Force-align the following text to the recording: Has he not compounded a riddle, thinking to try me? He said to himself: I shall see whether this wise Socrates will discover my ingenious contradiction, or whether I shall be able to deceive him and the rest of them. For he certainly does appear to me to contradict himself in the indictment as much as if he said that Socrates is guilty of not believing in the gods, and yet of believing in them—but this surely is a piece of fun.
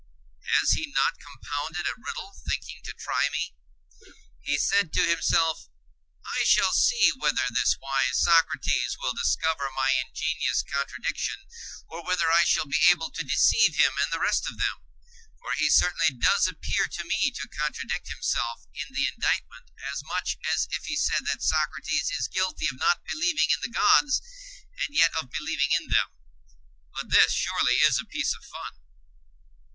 Has 0.59 0.71
he 0.71 0.91
not 0.95 1.13
compounded 1.21 1.85
a 1.85 1.93
riddle, 1.95 2.31
thinking 2.49 2.79
to 2.85 2.93
try 2.93 3.29
me? 3.31 3.53
He 4.41 4.57
said 4.57 4.91
to 4.93 5.05
himself: 5.05 5.69
I 6.25 6.43
shall 6.43 6.73
see 6.73 7.11
whether 7.15 7.45
this 7.51 7.77
wise 7.79 8.17
Socrates 8.17 8.97
will 8.99 9.13
discover 9.13 9.69
my 9.75 9.91
ingenious 10.03 10.63
contradiction, 10.73 11.45
or 11.87 12.03
whether 12.03 12.31
I 12.31 12.45
shall 12.45 12.65
be 12.65 12.81
able 12.89 13.11
to 13.11 13.21
deceive 13.23 13.75
him 13.75 13.93
and 14.01 14.11
the 14.11 14.17
rest 14.19 14.49
of 14.49 14.57
them. 14.57 14.81
For 15.39 15.53
he 15.53 15.69
certainly 15.69 16.17
does 16.19 16.47
appear 16.47 16.87
to 16.87 17.03
me 17.07 17.29
to 17.35 17.47
contradict 17.49 18.07
himself 18.07 18.65
in 18.73 18.95
the 18.95 19.05
indictment 19.05 19.69
as 19.85 20.01
much 20.07 20.39
as 20.51 20.67
if 20.71 20.85
he 20.85 20.95
said 20.95 21.27
that 21.27 21.43
Socrates 21.43 22.09
is 22.09 22.27
guilty 22.27 22.65
of 22.69 22.79
not 22.79 23.05
believing 23.05 23.51
in 23.53 23.61
the 23.61 23.69
gods, 23.77 24.19
and 24.79 24.95
yet 24.97 25.13
of 25.15 25.29
believing 25.29 25.69
in 25.79 25.89
them—but 25.89 27.11
this 27.11 27.33
surely 27.33 27.75
is 27.85 27.99
a 28.01 28.09
piece 28.09 28.33
of 28.33 28.43
fun. 28.43 28.73